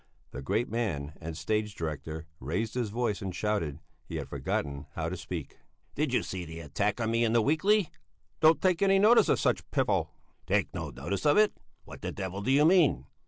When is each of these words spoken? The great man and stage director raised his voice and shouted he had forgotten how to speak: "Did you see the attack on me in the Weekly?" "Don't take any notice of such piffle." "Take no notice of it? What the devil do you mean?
The 0.31 0.41
great 0.41 0.67
man 0.67 1.13
and 1.21 1.37
stage 1.37 1.75
director 1.75 2.25
raised 2.39 2.73
his 2.73 2.89
voice 2.89 3.21
and 3.21 3.35
shouted 3.35 3.77
he 4.03 4.15
had 4.15 4.29
forgotten 4.29 4.87
how 4.95 5.09
to 5.09 5.15
speak: 5.15 5.59
"Did 5.93 6.11
you 6.11 6.23
see 6.23 6.43
the 6.43 6.59
attack 6.59 6.99
on 6.99 7.11
me 7.11 7.23
in 7.23 7.33
the 7.33 7.39
Weekly?" 7.43 7.91
"Don't 8.39 8.59
take 8.59 8.81
any 8.81 8.97
notice 8.97 9.29
of 9.29 9.39
such 9.39 9.63
piffle." 9.69 10.07
"Take 10.47 10.73
no 10.73 10.89
notice 10.89 11.23
of 11.27 11.37
it? 11.37 11.53
What 11.85 12.01
the 12.01 12.11
devil 12.11 12.41
do 12.41 12.49
you 12.49 12.65
mean? 12.65 13.05